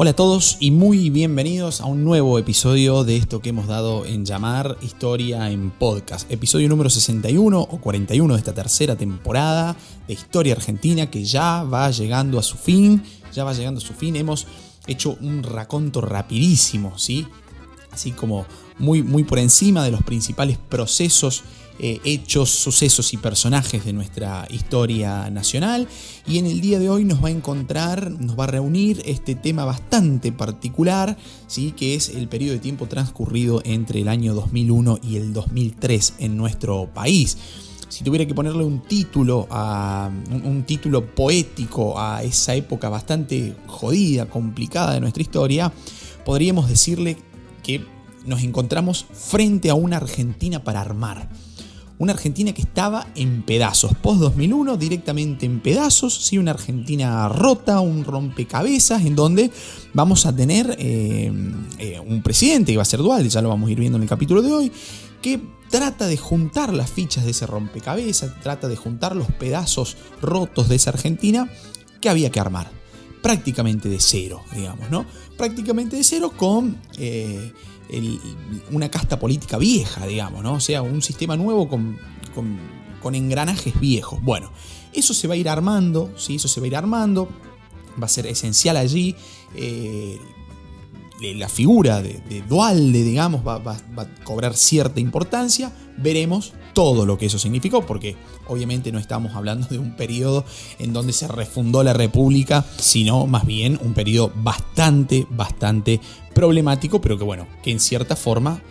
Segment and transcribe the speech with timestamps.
[0.00, 4.06] Hola a todos y muy bienvenidos a un nuevo episodio de esto que hemos dado
[4.06, 6.30] en llamar Historia en Podcast.
[6.30, 9.74] Episodio número 61 o 41 de esta tercera temporada
[10.06, 13.02] de Historia Argentina que ya va llegando a su fin.
[13.32, 14.14] Ya va llegando a su fin.
[14.14, 14.46] Hemos
[14.86, 17.26] hecho un raconto rapidísimo, ¿sí?
[17.90, 18.46] Así como
[18.78, 21.42] muy, muy por encima de los principales procesos
[21.78, 25.86] eh, hechos, sucesos y personajes de nuestra historia nacional.
[26.26, 29.34] Y en el día de hoy nos va a encontrar, nos va a reunir este
[29.34, 31.16] tema bastante particular,
[31.46, 31.72] ¿sí?
[31.72, 36.36] que es el periodo de tiempo transcurrido entre el año 2001 y el 2003 en
[36.36, 37.36] nuestro país
[37.88, 44.26] si tuviera que ponerle un título a un, título poético a esa época bastante jodida,
[44.26, 45.72] complicada de nuestra historia,
[46.24, 47.16] podríamos decirle
[47.62, 47.84] que
[48.26, 51.28] nos encontramos frente a una Argentina para armar
[51.98, 53.94] una Argentina que estaba en pedazos.
[53.96, 56.38] Post 2001 directamente en pedazos, ¿sí?
[56.38, 59.50] una Argentina rota, un rompecabezas, en donde
[59.94, 61.32] vamos a tener eh,
[61.78, 64.02] eh, un presidente que va a ser dual, ya lo vamos a ir viendo en
[64.02, 64.72] el capítulo de hoy,
[65.20, 70.68] que trata de juntar las fichas de ese rompecabezas, trata de juntar los pedazos rotos
[70.68, 71.50] de esa Argentina
[72.00, 72.70] que había que armar.
[73.22, 75.04] Prácticamente de cero, digamos, ¿no?
[75.36, 77.52] Prácticamente de cero con eh,
[78.70, 80.54] una casta política vieja, digamos, ¿no?
[80.54, 81.98] O sea, un sistema nuevo con,
[83.14, 84.22] engranajes viejos.
[84.22, 84.52] Bueno,
[84.92, 86.36] eso se va a ir armando, ¿sí?
[86.36, 87.28] Eso se va a ir armando,
[88.00, 89.16] va a ser esencial allí.
[89.54, 90.18] Eh,
[91.20, 95.72] la figura de, Dualde, digamos, va, a cobrar cierta importancia.
[95.96, 98.14] Veremos todo lo que eso significó, porque
[98.46, 100.44] obviamente no estamos hablando de un periodo
[100.78, 106.00] en donde se refundó la República, sino más bien un periodo bastante, bastante
[106.34, 108.62] problemático, pero que bueno, que en cierta forma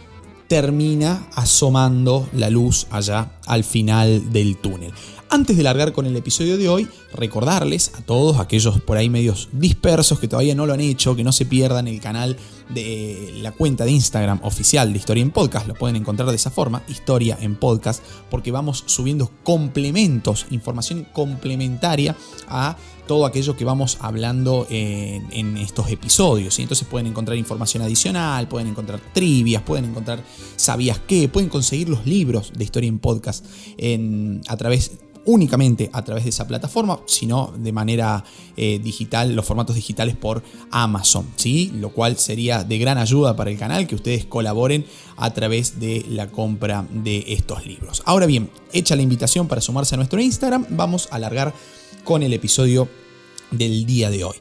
[0.48, 4.94] termina asomando la luz allá al final del túnel.
[5.30, 9.50] Antes de largar con el episodio de hoy, recordarles a todos aquellos por ahí medios
[9.52, 12.38] dispersos que todavía no lo han hecho, que no se pierdan el canal
[12.70, 16.50] de la cuenta de Instagram oficial de Historia en Podcast, lo pueden encontrar de esa
[16.50, 22.16] forma, Historia en Podcast, porque vamos subiendo complementos, información complementaria
[22.48, 22.78] a
[23.08, 26.60] todo aquello que vamos hablando en, estos episodios.
[26.60, 30.24] y Entonces pueden encontrar información adicional, pueden encontrar trivias, pueden encontrar
[30.56, 33.46] sabías qué, pueden conseguir los libros de historia en podcast
[33.78, 34.92] en, a través
[35.28, 38.24] únicamente a través de esa plataforma, sino de manera
[38.56, 40.42] eh, digital, los formatos digitales por
[40.72, 41.72] Amazon, ¿sí?
[41.76, 44.86] Lo cual sería de gran ayuda para el canal que ustedes colaboren
[45.18, 48.02] a través de la compra de estos libros.
[48.06, 51.54] Ahora bien, hecha la invitación para sumarse a nuestro Instagram, vamos a alargar
[52.08, 52.88] con el episodio
[53.52, 54.38] del día de hoy.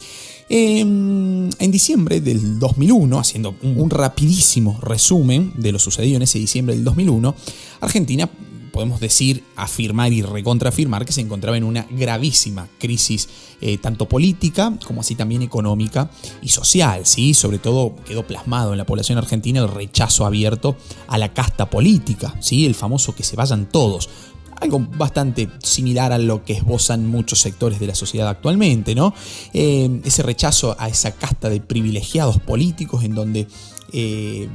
[0.49, 6.77] Em, en diciembre del 2001, haciendo un, rapidísimo resumen de lo sucedido en ese diciembre
[6.77, 7.35] del 2001,
[7.81, 8.31] Argentina
[8.71, 13.27] podemos decir, afirmar y recontrafirmar que se encontraba en una gravísima crisis
[13.63, 16.11] eh, tanto política como así también económica
[16.43, 17.07] y social.
[17.07, 17.33] ¿sí?
[17.33, 20.77] Sobre todo quedó plasmado en la población argentina el rechazo abierto
[21.09, 22.67] a la casta política, ¿sí?
[22.67, 24.11] el famoso que se vayan todos
[24.61, 29.15] algo bastante similar a lo que esbozan muchos sectores de la sociedad actualmente, ¿no?
[29.53, 33.47] Eh, ese rechazo a esa casta de privilegiados políticos en donde
[33.93, 34.49] eh,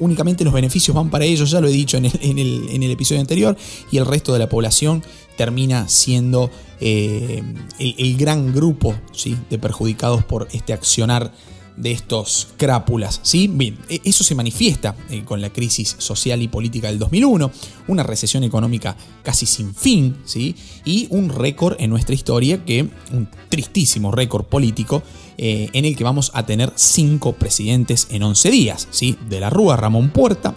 [0.00, 3.56] únicamente los beneficios van para ellos, ya lo he dicho en el, episodio anterior,
[3.90, 5.04] y el resto de la población
[5.36, 7.42] termina siendo eh,
[7.78, 9.36] el, gran grupo ¿sí?
[9.48, 11.32] de perjudicados por este accionar
[11.80, 13.20] de estos crápulas.
[13.22, 13.48] ¿sí?
[13.48, 17.50] Bien, e, eso se manifiesta eh, con la crisis social y política del 2001,
[17.88, 20.54] una recesión económica casi sin fin, ¿sí?
[20.84, 25.02] y un récord en nuestra historia, que un tristísimo récord político,
[25.38, 28.88] eh, en el que vamos a tener cinco presidentes en 11 días.
[28.90, 29.16] ¿sí?
[29.28, 30.54] De la Rúa, Ramón Puerta,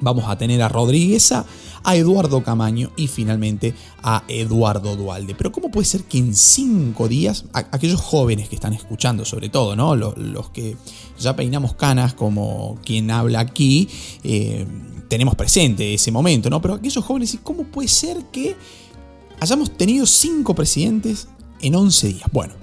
[0.00, 1.32] vamos a tener a Rodríguez
[1.82, 5.34] a Eduardo Camaño y finalmente a Eduardo Dualde.
[5.34, 9.76] Pero ¿cómo puede ser que en cinco días, aquellos jóvenes que están escuchando sobre todo,
[9.76, 9.96] ¿no?
[9.96, 10.76] los, que
[11.18, 13.88] ya peinamos canas como quien habla aquí,
[14.24, 14.66] eh,
[15.08, 16.60] tenemos presente ese momento, ¿no?
[16.60, 18.56] Pero aquellos jóvenes, ¿cómo puede ser que
[19.40, 21.28] hayamos tenido cinco presidentes
[21.60, 22.28] en 11 días?
[22.32, 22.54] Bueno,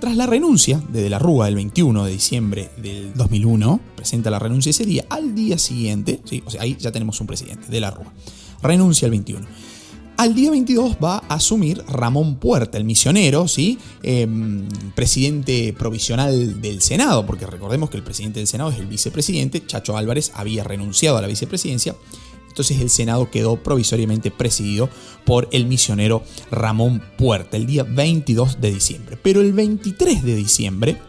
[0.00, 4.38] tras la renuncia de De la Rúa el 21 de diciembre del 2001, presenta la
[4.38, 7.90] renuncia ese día, al día siguiente, o sea, ahí ya tenemos un presidente, De la
[7.90, 8.12] Rúa
[8.64, 9.46] renuncia el 21.
[10.16, 13.78] Al día 22 va a asumir Ramón Puerta, el misionero, ¿sí?
[14.02, 19.66] Em, presidente provisional del Senado, porque recordemos que el presidente del Senado es el vicepresidente,
[19.66, 21.96] Chacho Álvarez había renunciado a la vicepresidencia,
[22.54, 24.88] entonces el Senado quedó provisoriamente presidido
[25.24, 26.22] por el misionero
[26.52, 29.18] Ramón Puerta el día 22 de diciembre.
[29.20, 31.00] Pero el 23 de diciembre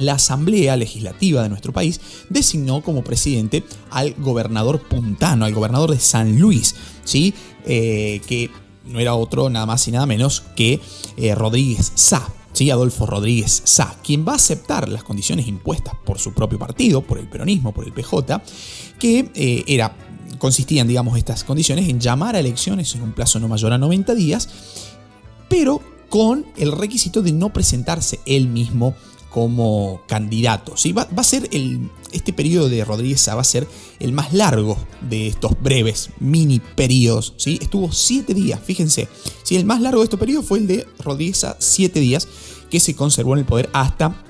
[0.00, 6.00] la Asamblea Legislativa de nuestro país designó como presidente al gobernador puntano, al gobernador de
[6.00, 7.34] San Luis, ¿sí?
[7.66, 8.50] Eh, que
[8.86, 10.80] no era otro nada más y nada menos que
[11.16, 12.32] eh, Rodríguez Sá.
[12.52, 12.70] ¿sí?
[12.70, 17.18] Adolfo Rodríguez Sá, quien va a aceptar las condiciones impuestas por su propio partido, por
[17.18, 18.42] el peronismo, por el PJ,
[18.98, 19.94] que eh, era,
[20.40, 24.16] consistían, digamos, estas condiciones en llamar a elecciones en un plazo no mayor a 90
[24.16, 24.48] días,
[25.48, 28.96] pero con el requisito de no presentarse él mismo
[29.30, 30.76] como candidato.
[30.76, 30.92] ¿sí?
[30.92, 33.68] Va, a ser el, este periodo de Rodríguez va a ser
[34.00, 34.76] el más largo
[35.08, 37.34] de estos breves mini periodos.
[37.36, 37.58] ¿sí?
[37.62, 39.08] Estuvo siete días, fíjense.
[39.44, 39.56] ¿sí?
[39.56, 42.26] El más largo de estos periodos fue el de Rodríguez siete días,
[42.70, 44.24] que se conservó en el poder hasta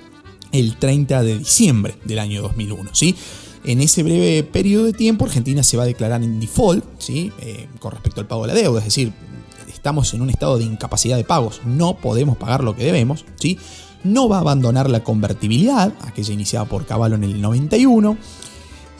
[0.53, 2.91] el 30 de diciembre del año 2001.
[2.93, 3.17] ¿sí?
[3.65, 7.31] En ese breve periodo de tiempo, Argentina se va a declarar en default ¿sí?
[7.41, 9.13] Eh, con respecto al pago de la deuda, es decir,
[9.69, 13.25] estamos en un estado de incapacidad de pagos, no podemos pagar lo que debemos.
[13.37, 13.59] ¿sí?
[14.05, 18.17] no va a abandonar la convertibilidad, aquella iniciada por Caballo en el 91.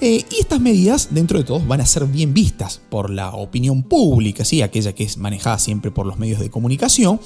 [0.03, 3.83] Eh, y estas medidas, dentro de todos, van a ser bien vistas por la opinión
[3.83, 4.63] pública, ¿sí?
[4.63, 7.21] aquella que es manejada siempre por los medios de comunicación,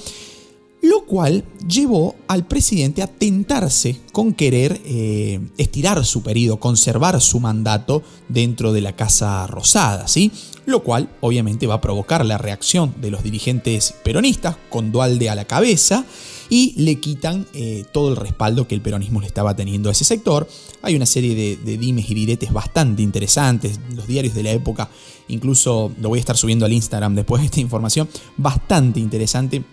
[0.89, 7.39] lo cual llevó al presidente a tentarse con querer eh, estirar su periodo, conservar su
[7.39, 10.31] mandato dentro de la Casa Rosada, ¿sí?
[10.65, 15.35] lo cual obviamente va a provocar la reacción de los dirigentes peronistas, con Dualde a
[15.35, 16.05] la cabeza,
[16.49, 20.05] y le quitan eh, todo el respaldo que el peronismo le estaba teniendo a ese
[20.05, 20.47] sector.
[20.83, 24.89] Hay una serie de, dimes y diretes bastante interesantes, los diarios de la época,
[25.27, 29.63] incluso lo voy a estar subiendo al Instagram después de esta información, bastante interesante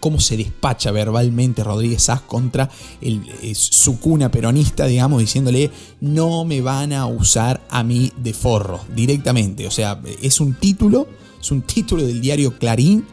[0.00, 6.60] cómo se despacha verbalmente Rodríguez Sass contra eh, su cuna peronista, digamos, diciéndole no me
[6.60, 9.66] van a usar a mí de forro directamente.
[9.66, 11.06] O sea, es un título,
[11.40, 13.04] es un título del diario Clarín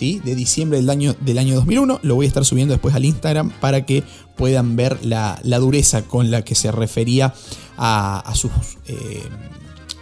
[0.00, 2.00] de diciembre del año, del año 2001.
[2.02, 4.02] Lo voy a estar subiendo después al Instagram para que
[4.36, 7.32] puedan ver la, dureza con la que se refería
[7.78, 8.50] a, sus,
[8.88, 9.22] eh,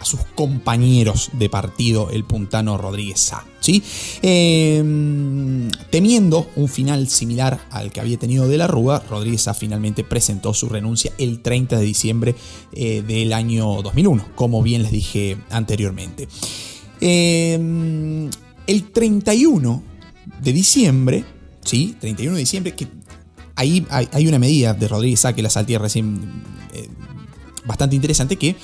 [0.05, 3.45] sus compañeros de partido, el puntano Rodríguez Sá.
[3.59, 3.81] ¿sí?
[4.21, 10.03] Em, temiendo un final similar al que había tenido de la Rúa, Rodríguez Sá finalmente
[10.03, 12.35] presentó su renuncia el 30 de diciembre
[12.71, 16.27] eh, del año 2001, como bien les dije anteriormente.
[17.01, 18.29] Eh,
[18.67, 19.83] el 31
[20.41, 21.25] de diciembre,
[21.63, 21.95] ¿sí?
[21.99, 22.87] 31 de diciembre, que
[23.55, 26.43] ahí hay, una medida de Rodríguez Sá que la salté recién
[26.73, 26.89] eh,
[27.65, 28.55] bastante interesante que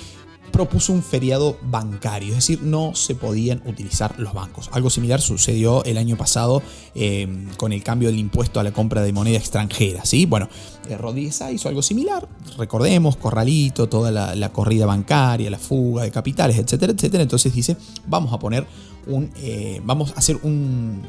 [0.52, 4.70] propuso un feriado bancario, es decir, no se podían utilizar los bancos.
[4.74, 6.62] Algo similar sucedió el año pasado
[6.96, 10.06] eh, con el cambio del impuesto a la compra de moneda extranjera.
[10.06, 10.26] ¿sí?
[10.26, 10.50] Bueno,
[10.90, 12.28] eh, Rodríguez hizo algo similar,
[12.58, 17.24] recordemos, corralito, toda la, corrida bancaria, la fuga de capitales, etcétera, etcétera.
[17.24, 17.78] Entonces dice,
[18.08, 18.66] vamos a poner
[19.08, 21.02] un, eh, vamos a hacer un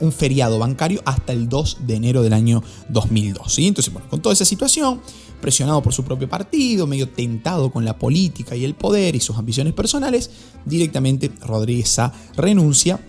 [0.00, 3.52] un feriado bancario hasta el 2 de enero del año 2002.
[3.52, 3.66] ¿sí?
[3.66, 5.00] Entonces, bueno, con toda esa situación,
[5.40, 9.36] presionado por su propio partido, medio tentado con la política y el poder y sus
[9.36, 10.30] ambiciones personales,
[10.64, 13.00] directamente Rodríguez Sá renuncia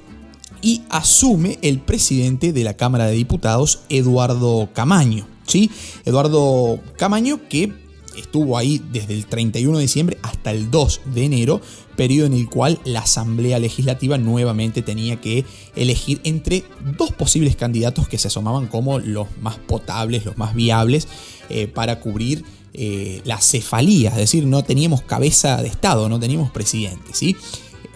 [0.61, 5.27] y asume el presidente de la Cámara de Diputados, Eduardo Camaño.
[5.45, 5.71] ¿sí?
[6.05, 7.88] Eduardo Camaño que
[8.19, 11.61] estuvo ahí desde el 31 de diciembre hasta el 2 de enero,
[11.95, 15.45] periodo en el cual la Asamblea Legislativa nuevamente tenía que
[15.75, 16.63] elegir entre
[16.97, 21.07] dos posibles candidatos que se asomaban como los más potables, los más viables
[21.49, 22.43] eh, para cubrir
[22.73, 27.35] eh, la cefalía, es decir, no teníamos cabeza de Estado, no teníamos presidente, ¿sí?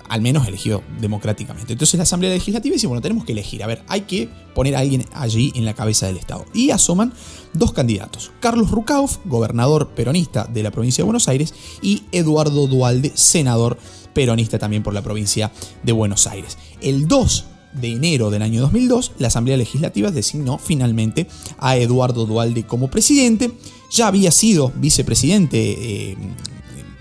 [0.10, 1.74] Al menos elegido democráticamente.
[1.74, 4.80] Entonces la Asamblea Legislativa dice, bueno, tenemos que elegir, a ver, hay que poner a
[4.80, 6.46] alguien allí en la cabeza del Estado.
[6.54, 7.14] Y asoman
[7.54, 13.12] dos candidatos, Carlos Rucauf, gobernador peronista de la provincia de Buenos Aires, y Eduardo Dualde,
[13.16, 13.78] senador
[14.14, 15.52] peronista también por la provincia
[15.84, 16.58] de Buenos Aires.
[16.82, 22.64] El 2 de enero del año 2002, la Asamblea Legislativa designó finalmente a Eduardo Dualde
[22.64, 23.52] como presidente.
[23.92, 26.18] Ya había sido vicepresidente eh,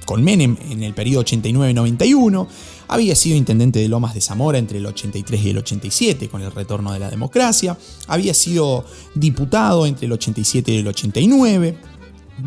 [0.04, 2.46] con Menem en el periodo 89-91.
[2.88, 6.52] Había sido intendente de Lomas de Zamora entre el 83 y el 87 con el
[6.52, 7.78] retorno de la democracia.
[8.06, 11.76] Había sido diputado entre el 87 y el 89.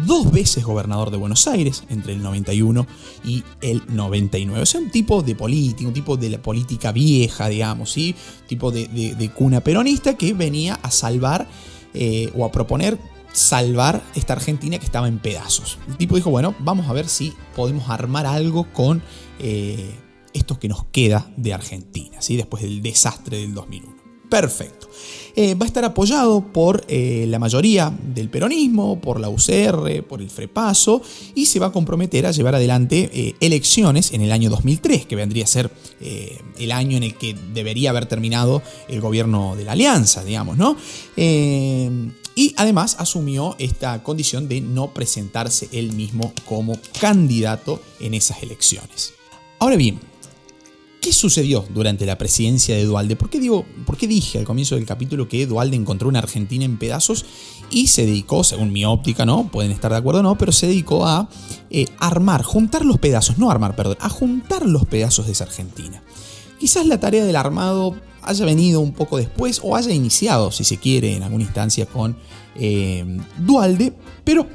[0.06, 2.86] Dos veces gobernador de Buenos Aires entre el 91
[3.24, 4.62] y el 99.
[4.62, 7.96] O sea, un tipo de política, un tipo de la política vieja, digamos,
[8.48, 11.48] tipo de, cuna peronista que venía a salvar
[11.94, 13.00] eh, o a proponer
[13.36, 15.78] salvar esta Argentina que estaba en pedazos.
[15.88, 19.02] El tipo dijo, bueno, vamos a ver si podemos armar algo con
[19.40, 19.94] eh,
[20.34, 22.38] esto que nos queda de Argentina, ¿sí?
[22.38, 23.96] después del desastre del 2001.
[24.30, 24.90] Perfecto.
[25.36, 30.22] Eh, va a estar apoyado por eh, la mayoría del peronismo, por la UCR, por
[30.22, 31.02] el FREPASO
[31.36, 35.44] y se va a comprometer a llevar adelante elecciones en el año 2003, que vendría
[35.44, 35.70] a ser
[36.58, 40.76] el año en el que debería haber terminado el gobierno de la Alianza, digamos, ¿no?
[42.36, 49.14] Y además asumió esta condición de no presentarse él mismo como candidato en esas elecciones.
[49.60, 50.00] Ahora bien,
[51.06, 53.16] ¿Qué sucedió durante la presidencia de Dualde?
[53.16, 56.66] ¿Por qué, digo, ¿Por qué dije al comienzo del capítulo que Dualde encontró una Argentina
[56.66, 57.28] en pedazos
[57.70, 59.52] y se dedicó, según mi óptica, ¿no?
[59.52, 61.30] Pueden estar de acuerdo o no, pero se dedicó a
[61.70, 66.02] eh, armar, juntar los pedazos, no armar, perdón, a juntar los pedazos de esa Argentina.
[66.60, 70.78] Quizás la tarea del armado haya venido un poco después o haya iniciado, si se
[70.78, 72.18] quiere, en alguna instancia con
[72.56, 73.06] eh,
[73.38, 74.48] Dualde, pero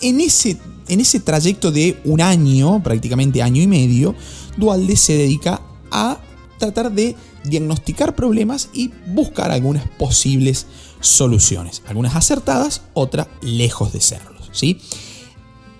[0.00, 0.56] en ese,
[0.88, 4.14] en ese trayecto de un año, prácticamente año y medio,
[4.56, 6.20] Dualde se dedica a
[6.58, 7.14] tratar de
[7.44, 10.66] diagnosticar problemas y buscar algunas posibles
[11.00, 11.82] soluciones.
[11.86, 14.48] Algunas acertadas, otras lejos de serlos.
[14.52, 14.80] ¿sí?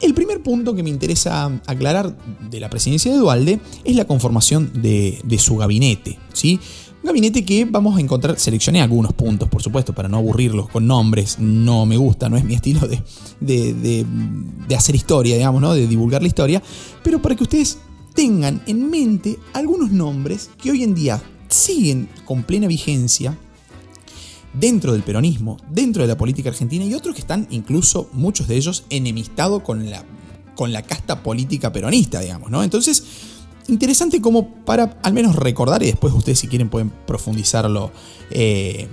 [0.01, 2.17] El primer punto que me interesa aclarar
[2.51, 6.19] de la presidencia de Dualde es la conformación de, su gabinete.
[6.33, 6.61] ¿sí?
[7.07, 11.39] Gabinete que vamos a encontrar, seleccioné algunos puntos, por supuesto, para no aburrirlos con nombres,
[11.39, 13.03] no me gusta, no es mi estilo de,
[13.41, 15.73] de hacer historia, digamos, ¿no?
[15.73, 16.63] de divulgar la historia,
[17.03, 17.79] pero para que ustedes
[18.15, 23.39] tengan en mente algunos nombres que hoy en día siguen con plena vigencia
[24.59, 28.57] dentro del peronismo, dentro de la política argentina y otros que están incluso, muchos de
[28.57, 30.05] ellos, enemistados con la,
[30.55, 32.63] con la casta política peronista, digamos, ¿no?
[32.63, 33.05] Entonces,
[33.69, 37.91] interesante como para al menos recordar y después ustedes si quieren pueden profundizarlo
[38.31, 38.89] eh,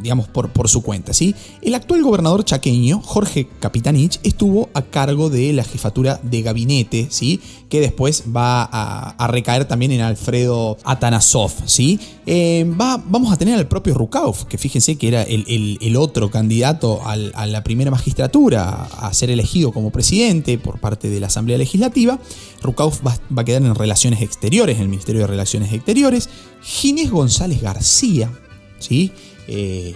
[0.00, 1.12] digamos, por, por su cuenta.
[1.12, 1.34] ¿sí?
[1.60, 7.40] El actual gobernador chaqueño, Jorge Capitanich, estuvo a cargo de la jefatura de gabinete, ¿sí?
[7.68, 11.52] que después va a, recaer también en Alfredo Atanasov.
[11.66, 11.98] ¿sí?
[12.26, 17.00] Eh, va, vamos a tener al propio Rukauf, que fíjense que era el, otro candidato
[17.04, 22.18] a la primera magistratura a ser elegido como presidente por parte de la Asamblea Legislativa.
[22.62, 26.28] Rukauf va, va a quedar en Relaciones Exteriores, en el Ministerio de Relaciones Exteriores.
[26.62, 28.30] Ginés González García,
[28.78, 29.12] ¿sí?
[29.54, 29.94] Eh,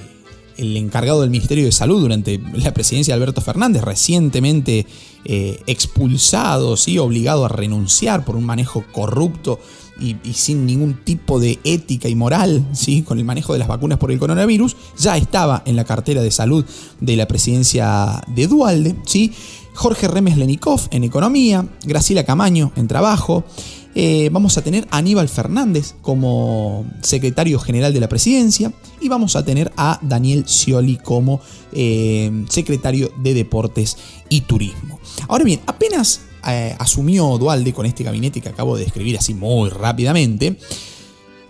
[0.59, 4.87] el encargado del Ministerio de Salud durante la presidencia de Alberto Fernández, recientemente
[5.25, 6.99] eh, expulsado, ¿sí?
[6.99, 9.59] obligado a renunciar por un manejo corrupto
[10.01, 13.03] y, sin ningún tipo de ética y moral, ¿sí?
[13.03, 16.31] con el manejo de las vacunas por el coronavirus, ya estaba en la cartera de
[16.31, 16.65] salud
[17.01, 18.95] de la presidencia de Dualde.
[19.05, 19.33] ¿sí?
[19.75, 23.45] Jorge Remes Lenikov en economía, Graciela Camaño en trabajo,
[23.99, 29.37] eh, vamos a tener a Aníbal Fernández como secretario general de la presidencia y vamos
[29.37, 31.41] a tener a Daniel Scioli como
[31.73, 33.97] eh, secretario de Deportes
[34.29, 35.01] y Turismo.
[35.29, 39.71] Ahora bien, apenas eh, asumió Dualde con este gabinete que acabo de describir así muy
[39.71, 40.59] rápidamente,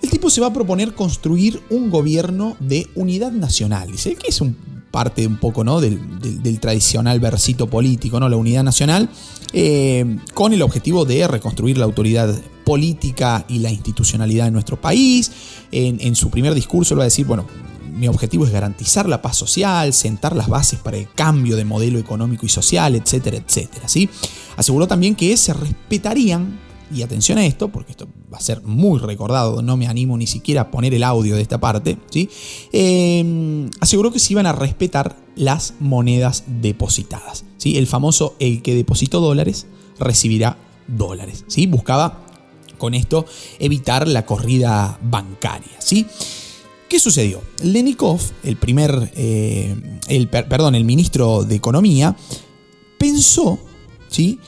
[0.01, 3.91] el tipo se va a proponer construir un gobierno de unidad nacional.
[3.91, 4.57] Dice que es un
[4.97, 5.79] parte un poco ¿no?
[5.79, 8.31] del, tradicional versito político, ¿no?
[8.31, 9.11] la unidad nacional,
[9.53, 12.35] eh, con el objetivo de reconstruir la autoridad
[12.65, 15.31] política y la institucionalidad de nuestro país.
[15.71, 17.47] En, su primer discurso lo va a decir, bueno,
[17.93, 21.99] mi objetivo es garantizar la paz social, sentar las bases para el cambio de modelo
[21.99, 23.89] económico y social, etcétera, etcétera.
[23.89, 24.09] ¿sí?
[24.57, 26.59] Aseguró también que se respetarían
[26.95, 30.27] y atención a esto, porque esto va a ser muy recordado, no me animo ni
[30.27, 32.29] siquiera a poner el audio de esta parte, ¿sí?
[32.73, 37.45] Em, aseguró que se iban a respetar las monedas depositadas.
[37.59, 37.77] ¿sí?
[37.77, 39.67] El famoso el que depositó dólares
[39.99, 41.45] recibirá dólares.
[41.47, 41.67] ¿sí?
[41.67, 42.25] Buscaba
[42.79, 43.27] con esto
[43.59, 45.73] evitar la corrida bancaria.
[45.79, 46.07] ¿sí?
[46.89, 47.43] ¿Qué sucedió?
[47.63, 49.75] Lenikov, el primer, eh,
[50.09, 52.17] el, perdón, el ministro de Economía,
[52.99, 53.59] pensó,
[54.09, 54.39] ¿sí?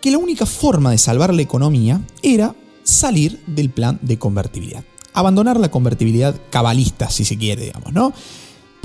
[0.00, 4.84] Que la única forma de salvar la economía era salir del plan de convertibilidad.
[5.12, 8.12] Abandonar la convertibilidad cabalista, si se quiere, digamos, ¿no?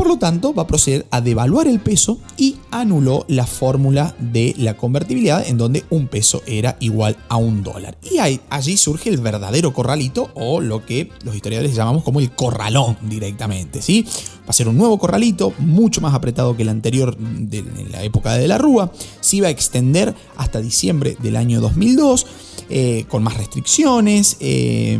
[0.05, 4.53] Por lo tanto, va a proceder a devaluar el peso y anuló la fórmula de
[4.55, 7.97] la convertibilidad en donde un peso era igual a un dólar.
[8.03, 12.95] Y allí surge el verdadero corralito o lo que los historiadores llamamos como el corralón
[13.01, 13.81] directamente.
[13.81, 14.05] ¿sí?
[14.41, 18.33] Va a ser un nuevo corralito, mucho más apretado que el anterior de, la época
[18.33, 18.91] de la Rúa.
[19.21, 22.27] Se iba a extender hasta diciembre del año 2002
[22.69, 24.37] eh, con más restricciones.
[24.39, 24.99] Eh,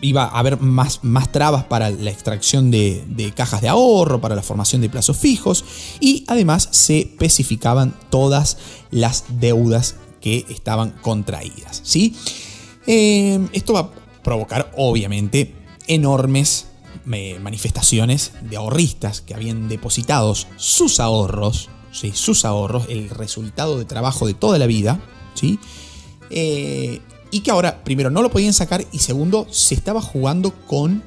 [0.00, 4.42] iba a haber más, más trabas para la extracción de, cajas de ahorro, para la
[4.42, 5.64] formación de plazos fijos
[6.00, 8.58] y además se especificaban todas
[8.90, 11.80] las deudas que estaban contraídas.
[11.84, 12.16] ¿sí?
[12.86, 13.90] Eh, esto va a
[14.22, 15.54] provocar obviamente
[15.86, 16.66] enormes
[17.12, 22.12] eh, manifestaciones de ahorristas que habían depositado sus ahorros, ¿sí?
[22.14, 25.00] sus ahorros, el resultado de trabajo de toda la vida,
[25.34, 25.58] ¿sí?
[26.30, 31.02] Eh, y que ahora, primero, no lo podían sacar y segundo, se estaba jugando con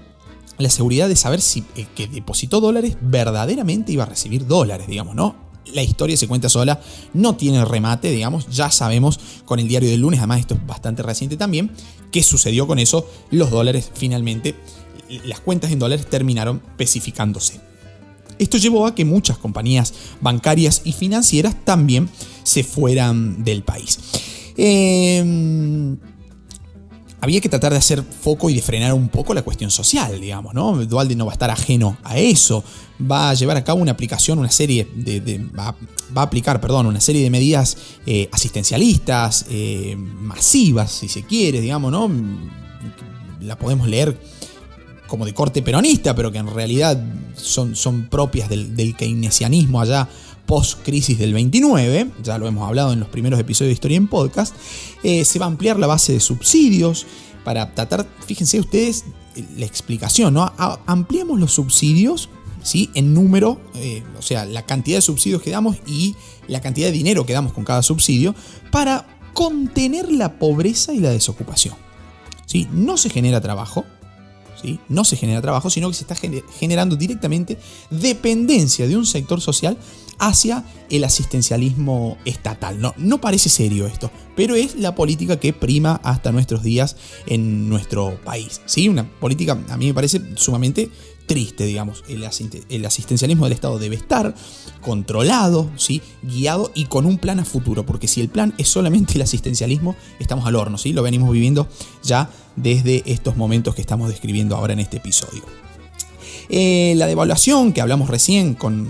[0.58, 5.16] la seguridad de saber si el que depositó dólares verdaderamente iba a recibir dólares, digamos,
[5.16, 5.36] ¿no?
[5.74, 6.80] La historia se cuenta sola,
[7.14, 11.02] no tiene remate, digamos, ya sabemos con el diario del lunes, además esto es bastante
[11.04, 11.72] reciente también,
[12.12, 14.56] qué sucedió con eso, los dólares finalmente,
[15.26, 17.60] las cuentas en dólares terminaron especificándose.
[18.40, 22.10] Esto llevó a que muchas compañías bancarias y financieras también
[22.44, 24.00] se fueran del país.
[24.58, 25.98] Eh,
[27.24, 30.54] había que tratar de hacer foco y de frenar un poco la cuestión social, digamos,
[30.54, 30.86] ¿no?
[30.86, 32.66] Dualde no va a estar ajeno a eso,
[33.00, 35.74] va a llevar a cabo una aplicación, una serie de, va,
[36.16, 41.94] a aplicar, perdón, una serie de medidas eh, asistencialistas, eh, masivas, si se quiere, digamos,
[41.94, 42.12] ¿no?
[43.40, 44.20] La podemos leer
[45.08, 47.02] como de corte peronista, pero que en realidad
[47.38, 50.10] son, son propias del, del keynesianismo allá
[50.46, 54.56] post-crisis del 29, ya lo hemos hablado en los primeros episodios de Historia en Podcast,
[55.04, 57.06] eh, se va a ampliar la base de subsidios
[57.44, 59.06] para tratar, fíjense ustedes
[59.58, 60.52] la explicación, ¿no?
[60.86, 62.30] ampliamos los subsidios
[62.62, 62.90] ¿sí?
[62.94, 66.16] en número, eh, o sea, la cantidad de subsidios que damos y
[66.48, 68.36] la cantidad de dinero que damos con cada subsidio
[68.72, 71.76] para contener la pobreza y la desocupación.
[72.46, 72.68] ¿sí?
[72.72, 73.86] No se genera trabajo,
[74.62, 74.80] ¿sí?
[74.90, 77.58] no se genera trabajo, sino que se está generando directamente
[77.90, 79.78] dependencia de un sector social
[80.20, 82.80] hacia el asistencialismo estatal.
[82.80, 87.70] No, no parece serio esto, pero es la política que prima hasta nuestros días en
[87.70, 88.62] nuestro país.
[88.66, 88.90] ¿sí?
[88.90, 90.90] Una política a mí me parece sumamente
[91.26, 92.04] triste, digamos.
[92.08, 94.36] El, asistencialismo del Estado debe estar
[94.82, 96.02] controlado, ¿sí?
[96.22, 99.96] guiado y con un plan a futuro, porque si el plan es solamente el asistencialismo,
[100.20, 100.94] estamos al horno, ¿sí?
[100.94, 101.68] lo venimos viviendo
[102.04, 105.44] ya desde estos momentos que estamos describiendo ahora en este episodio.
[106.50, 108.88] Eh, la devaluación que hablamos recién con,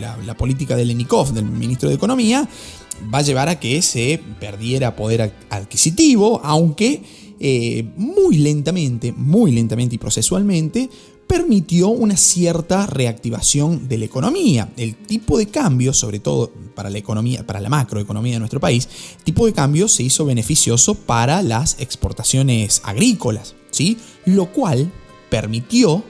[0.00, 2.48] la, política de Lenikov, del ministro de Economía,
[3.12, 7.02] va a llevar a que se perdiera poder adquisitivo, aunque
[7.40, 10.88] eh, muy lentamente, muy lentamente y procesualmente,
[11.28, 14.72] permitió una cierta reactivación de la economía.
[14.76, 18.88] El tipo de cambio, sobre todo para la economía, para la macroeconomía de nuestro país,
[19.18, 23.98] el tipo de cambio se hizo beneficioso para las exportaciones agrícolas, ¿sí?
[24.24, 24.90] Lo cual
[25.28, 26.02] permitió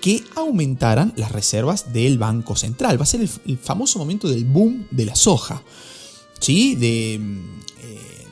[0.00, 2.98] que aumentaran las reservas del Banco Central.
[2.98, 5.62] Va a ser el, famoso momento del boom de la soja.
[6.40, 6.74] ¿Sí?
[6.74, 8.26] De eh,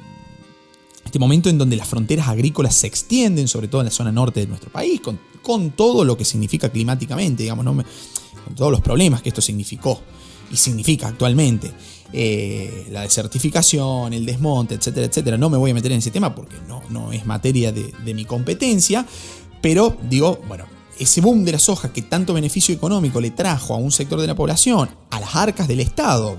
[1.04, 4.40] este momento en donde las fronteras agrícolas se extienden, sobre todo en la zona norte
[4.40, 7.75] de nuestro país, con, con todo lo que significa climáticamente, digamos, ¿no?
[7.75, 10.00] con todos los problemas que esto significó
[10.50, 11.70] y significa actualmente.
[12.11, 15.37] Eh, la desertificación, el desmonte, etcétera, etcétera.
[15.37, 18.14] No me voy a meter en ese tema porque no, no es materia de, de
[18.14, 19.07] mi competencia,
[19.61, 20.64] pero digo, bueno,
[20.98, 24.26] ese boom de la soja que tanto beneficio económico le trajo a un sector de
[24.26, 26.38] la población, a las arcas del Estado,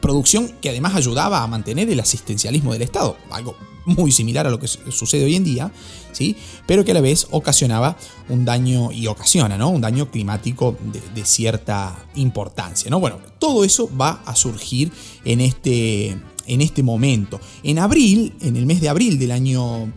[0.00, 4.58] producción que además ayudaba a mantener el asistencialismo del Estado, algo muy similar a lo
[4.58, 5.72] que sucede hoy en día,
[6.12, 6.36] ¿sí?
[6.66, 7.96] pero que a la vez ocasionaba
[8.28, 9.68] un daño y ocasiona ¿no?
[9.68, 10.76] un daño climático
[11.14, 12.90] de, cierta importancia.
[12.90, 13.00] ¿no?
[13.00, 14.92] Bueno, todo eso va a surgir
[15.24, 17.40] en este, en este momento.
[17.62, 19.92] En abril, en el mes de abril del año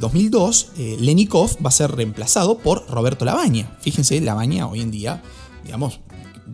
[0.00, 3.76] 2002, eh, eh, Lenikov va a ser reemplazado por Roberto Labaña.
[3.80, 5.22] Fíjense, Labaña hoy en día,
[5.64, 6.00] digamos,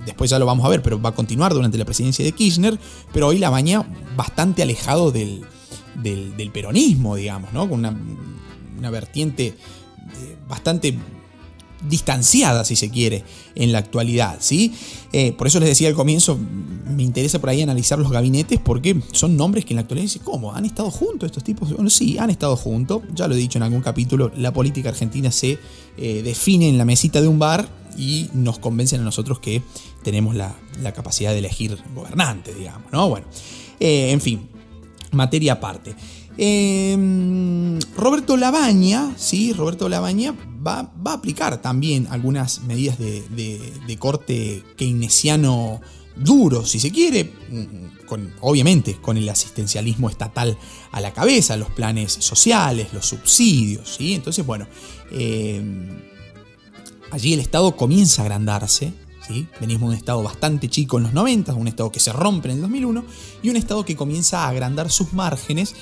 [0.04, 2.78] después ya lo vamos a ver, pero va a continuar durante la presidencia de Kirchner,
[3.12, 5.44] pero hoy Labaña bastante alejado del,
[6.02, 7.68] del, peronismo, digamos, ¿no?
[7.68, 7.96] Con una,
[8.78, 10.96] una vertiente eh, bastante
[11.86, 14.36] distanciada, si se quiere, en la actualidad.
[14.40, 14.74] ¿sí?
[15.12, 16.38] Eh, por eso les decía al comienzo,
[16.86, 20.22] me interesa por ahí analizar los gabinetes porque son nombres que en la actualidad dicen,
[20.24, 20.54] ¿cómo?
[20.54, 21.72] ¿Han estado juntos estos tipos?
[21.72, 23.02] Bueno, sí, han estado juntos.
[23.14, 25.58] Ya lo he dicho en algún capítulo, la política argentina se
[25.96, 29.62] eh, define en la mesita de un bar y nos convencen a nosotros que
[30.02, 30.54] tenemos la,
[30.94, 33.08] capacidad de elegir gobernantes, digamos, ¿no?
[33.08, 33.26] Bueno,
[33.80, 34.48] eh, en fin,
[35.12, 35.94] materia aparte.
[36.36, 39.52] Em, Roberto Labaña, ¿sí?
[39.52, 40.34] Roberto Labaña
[40.66, 45.80] va, a aplicar también algunas medidas de, corte keynesiano
[46.16, 50.58] duro, si se quiere, mm, con, obviamente con el asistencialismo estatal
[50.90, 54.14] a la cabeza, los planes sociales, los subsidios, ¿sí?
[54.14, 54.66] Entonces, bueno,
[55.12, 56.00] em,
[57.10, 58.92] allí el Estado comienza a agrandarse,
[59.60, 62.56] Venimos de un estado bastante chico en los 90, un estado que se rompe en
[62.56, 63.04] el 2001
[63.42, 65.74] y un estado que comienza a agrandar sus márgenes,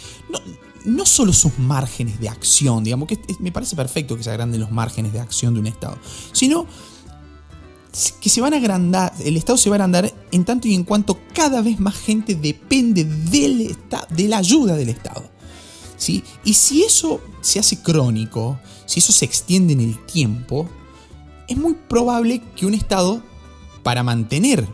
[0.86, 4.70] no solo sus márgenes de acción, digamos que me parece perfecto que se agranden los
[4.70, 5.98] márgenes de acción de un estado,
[6.32, 6.66] sino
[8.20, 10.84] que se van a agrandar, el Estado se va a agrandar en tanto y en
[10.84, 13.76] cuanto cada vez más gente depende del
[14.10, 15.24] de la ayuda del Estado.
[15.96, 16.22] ¿sí?
[16.44, 20.68] Y si eso se hace crónico, si eso se extiende en el tiempo,
[21.48, 23.22] es muy probable que un Estado
[23.82, 24.68] para mantener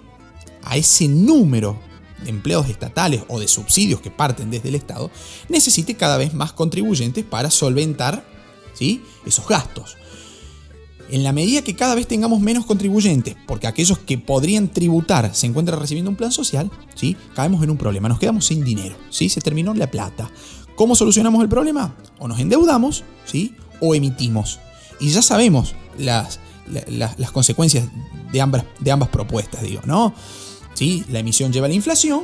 [0.65, 1.79] a ese número
[2.25, 5.11] de empleados estatales o de subsidios que parten desde el Estado,
[5.49, 8.25] necesite cada vez más contribuyentes para solventar
[8.75, 9.03] ¿sí?
[9.27, 9.97] esos gastos.
[11.11, 15.47] En la medida que cada vez tengamos menos contribuyentes, porque aquellos que podrían tributar se
[15.47, 17.17] encuentran recibiendo un plan social, ¿sí?
[17.35, 19.29] caemos en un problema, nos quedamos sin dinero, ¿sí?
[19.29, 20.31] se terminó la plata.
[20.75, 21.95] ¿Cómo solucionamos el problema?
[22.19, 23.55] O nos endeudamos, ¿sí?
[23.81, 24.59] o emitimos.
[25.01, 27.87] Y ya sabemos las, las consecuencias
[28.33, 30.15] de ambas, de ambas propuestas, digo, ¿no?
[30.75, 31.05] ¿Sí?
[31.11, 32.23] La emisión lleva a la inflación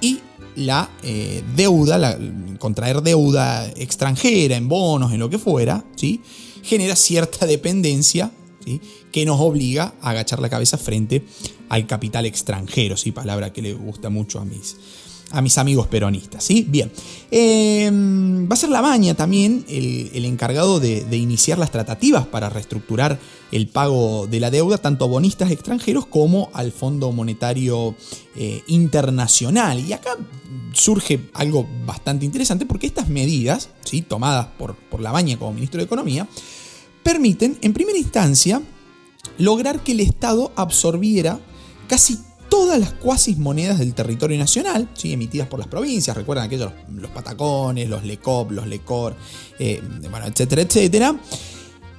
[0.00, 0.20] y
[0.56, 2.18] la eh, deuda, la,
[2.58, 6.22] contraer deuda extranjera en bonos, en lo que fuera, ¿sí?
[6.62, 8.30] genera cierta dependencia
[8.64, 8.80] ¿sí?
[9.12, 11.24] que nos obliga a agachar la cabeza frente
[11.68, 13.12] al capital extranjero, ¿sí?
[13.12, 14.76] palabra que le gusta mucho a mis,
[15.30, 16.44] a mis amigos peronistas.
[16.44, 16.64] ¿sí?
[16.68, 16.90] Bien,
[17.30, 18.80] em, va a ser la
[19.14, 23.18] también el, encargado de, iniciar las tratativas para reestructurar
[23.52, 27.94] el pago de la deuda tanto a bonistas extranjeros como al Fondo Monetario
[28.36, 29.80] eh, Internacional.
[29.80, 30.16] Y acá
[30.72, 34.02] surge algo bastante interesante porque estas medidas, ¿sí?
[34.02, 36.28] tomadas por, por la como ministro de Economía,
[37.02, 38.62] permiten, en primera instancia,
[39.38, 41.40] lograr que el Estado absorbiera
[41.88, 45.12] casi todas las cuasis monedas del territorio nacional, ¿sí?
[45.12, 49.14] emitidas por las provincias, recuerdan aquellos, los, patacones, los lecop, los lecor,
[49.58, 49.82] eh,
[50.26, 51.16] etcétera, etcétera.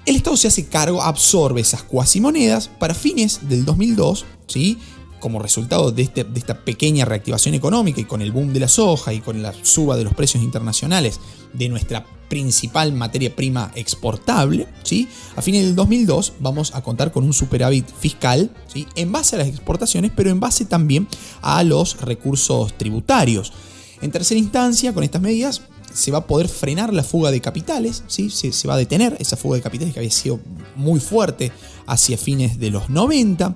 [0.06, 4.78] El Estado se hace cargo, absorbe esas cuasi monedas para fines del 2002, ¿sí?
[5.20, 8.68] como resultado de, este, de, esta pequeña reactivación económica y con el boom de la
[8.68, 11.20] soja y con la suba de los precios internacionales
[11.54, 15.08] de nuestra principal materia prima exportable, ¿sí?
[15.36, 18.88] a fines del 2002 vamos a contar con un superávit fiscal ¿sí?
[18.96, 21.08] en base a las exportaciones, pero en base también
[21.42, 23.54] a los recursos tributarios.
[24.02, 25.62] En tercera instancia, con estas medidas
[25.94, 28.30] se va a poder frenar la fuga de capitales, ¿sí?
[28.30, 30.40] se, se va a detener esa fuga de capitales que había sido
[30.76, 31.52] muy fuerte
[31.88, 33.56] hacia fines de los 90.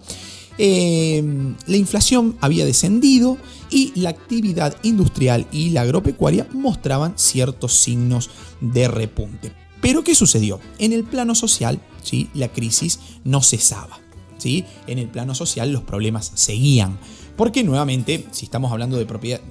[0.57, 3.37] Em, la inflación había descendido
[3.69, 9.53] y la actividad industrial y la agropecuaria mostraban ciertos signos de repunte.
[9.81, 10.59] Pero ¿qué sucedió?
[10.77, 12.29] En el plano social, ¿sí?
[12.33, 13.99] la crisis no cesaba.
[14.37, 14.65] ¿sí?
[14.87, 16.99] En el plano social los problemas seguían.
[17.35, 19.41] Porque nuevamente, si estamos hablando de propiedad,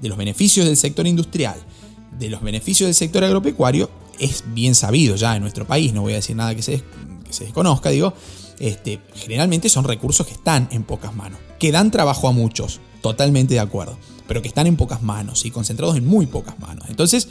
[0.00, 1.58] de los beneficios del sector industrial,
[2.18, 6.12] de los beneficios del sector agropecuario, es bien sabido ya en nuestro país, no voy
[6.12, 6.82] a decir nada que se,
[7.28, 8.12] que se desconozca, digo,
[8.58, 13.54] este, generalmente son recursos que están en pocas manos, que dan trabajo a muchos, totalmente
[13.54, 16.86] de acuerdo, pero que están en pocas manos y concentrados en muy pocas manos.
[16.88, 17.28] Entonces,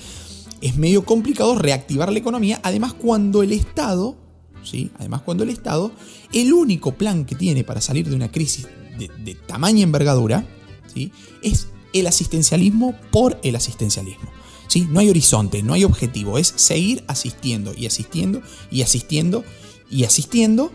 [0.61, 4.15] es medio complicado reactivar la economía, además cuando el Estado,
[4.63, 4.91] ¿sí?
[4.97, 5.91] además cuando el Estado,
[6.31, 10.47] el único plan que tiene para salir de una crisis de, de tamaña envergadura,
[10.93, 11.11] ¿sí?
[11.43, 14.36] es el asistencialismo por el asistencialismo.
[14.67, 14.87] ¿Sí?
[14.89, 19.43] No hay horizonte, no hay objetivo, es seguir asistiendo y asistiendo y asistiendo
[19.89, 20.71] y asistiendo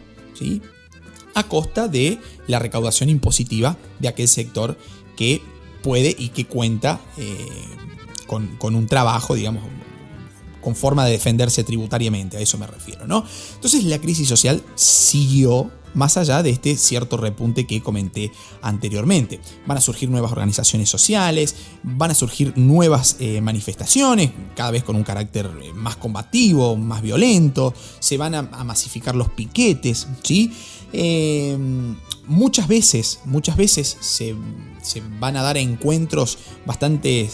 [1.34, 4.76] a costa de la recaudación impositiva de aquel sector
[5.16, 5.40] que
[5.82, 7.48] puede y que cuenta eh,
[8.26, 9.62] con, un trabajo, digamos,
[10.62, 13.24] con forma de defenderse tributariamente, a eso me refiero, ¿no?
[13.54, 19.40] Entonces la crisis social siguió más allá de este cierto repunte que comenté anteriormente.
[19.66, 24.96] Van a surgir nuevas organizaciones sociales, van a surgir nuevas eh, manifestaciones, cada vez con
[24.96, 30.52] un carácter eh, más combativo, más violento, se van a, masificar los piquetes, ¿sí?
[30.92, 31.56] Eh,
[32.26, 34.34] muchas veces, muchas veces se,
[35.18, 37.28] van a dar encuentros bastante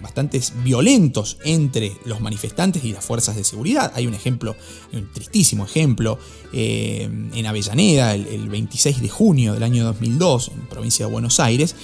[0.00, 3.92] bastantes violentos entre los manifestantes y las fuerzas de seguridad.
[3.94, 4.56] Hay un ejemplo,
[4.92, 6.18] un tristísimo ejemplo,
[6.52, 11.74] eh, en Avellaneda, el, 26 de junio del año 2002, en provincia de Buenos Aires,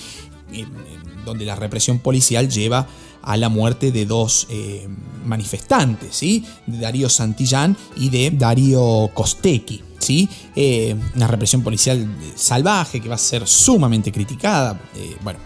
[1.24, 2.86] donde la represión policial lleva
[3.22, 4.88] a la muerte de dos eh,
[5.24, 6.44] manifestantes, ¿sí?
[6.66, 9.82] de Darío Santillán y de Darío Costecchi.
[9.98, 10.28] ¿sí?
[10.54, 14.80] Eh, una represión policial salvaje que va a ser sumamente criticada.
[15.22, 15.40] bueno,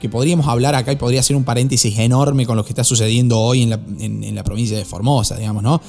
[0.00, 3.38] que podríamos hablar acá y podría ser un paréntesis enorme con lo que está sucediendo
[3.40, 5.80] hoy en la, provincia de Formosa, digamos, ¿no?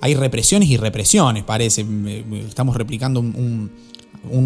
[0.00, 1.84] Hay represiones y represiones, parece.
[2.48, 3.70] Estamos replicando un,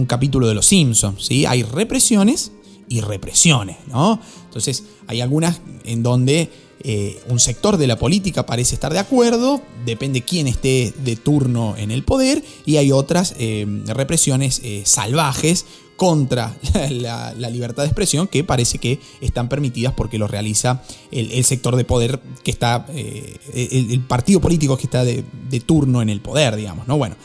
[0.09, 1.47] capítulo de Los Simpsons, ¿sí?
[1.47, 2.53] Hay represiones
[2.89, 4.21] y represiones, ¿no?
[4.47, 6.51] Entonces, hay algunas en donde
[6.87, 11.77] eh, un sector de la política parece estar de acuerdo, depende quién esté de turno
[11.79, 15.65] en el poder, y hay otras eh, represiones eh, salvajes
[15.97, 16.55] contra
[16.91, 21.85] la, libertad de expresión que parece que están permitidas porque lo realiza el, sector de
[21.85, 25.25] poder que está, eh, el, partido político que está de,
[25.67, 26.97] turno en el poder, digamos, ¿no?
[26.97, 27.17] Bueno,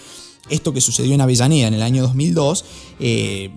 [0.49, 2.65] esto que sucedió en Avellaneda en el año 2002
[2.99, 3.49] eh,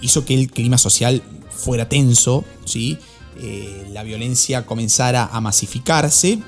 [0.00, 2.98] hizo que el clima social fuera tenso, ¿sí?
[3.40, 6.38] Eh, la violencia comenzara a masificarse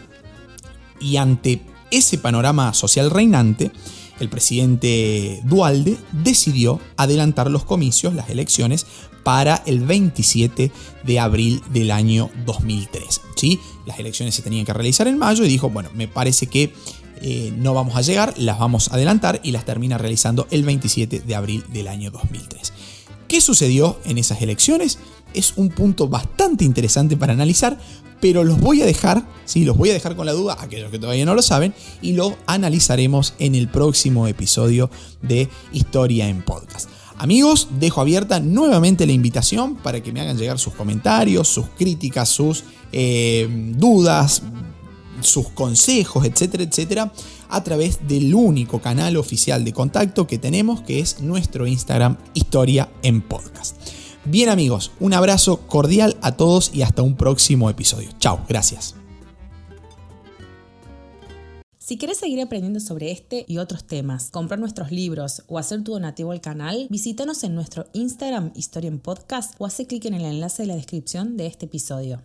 [1.00, 3.72] y ante ese panorama social reinante,
[4.20, 8.86] el presidente Dualde decidió adelantar los comicios, las elecciones,
[9.22, 10.70] para el 27
[11.02, 13.20] de abril del año 2003.
[13.34, 13.58] ¿sí?
[13.84, 16.72] Las elecciones se tenían que realizar en mayo y dijo, bueno, me parece que
[17.22, 21.20] eh, no vamos a llegar, las vamos a adelantar y las termina realizando el 27
[21.20, 22.72] de abril del año 2003.
[23.26, 24.98] ¿Qué sucedió en esas elecciones?
[25.34, 27.78] Es un punto bastante interesante para analizar
[28.20, 30.98] pero los voy a dejar, sí, los voy a dejar con la duda, aquellos que
[30.98, 34.90] todavía no lo saben, y lo analizaremos en el próximo episodio
[35.22, 36.88] de Historia en Podcast.
[37.18, 42.28] Amigos, dejo abierta nuevamente la invitación para que me hagan llegar sus comentarios, sus críticas,
[42.28, 44.42] sus eh, dudas,
[45.22, 47.12] sus consejos, etcétera, etcétera,
[47.48, 52.90] a través del único canal oficial de contacto que tenemos, que es nuestro Instagram Historia
[53.02, 53.76] en Podcast.
[54.28, 58.10] Bien amigos, un abrazo cordial a todos y hasta un próximo episodio.
[58.18, 58.96] Chao, gracias.
[61.78, 65.92] Si quieres seguir aprendiendo sobre este y otros temas, comprar nuestros libros o hacer tu
[65.92, 70.24] donativo al canal, visítanos en nuestro Instagram Historia en Podcast o hace clic en el
[70.24, 72.20] enlace de la descripción de este episodio.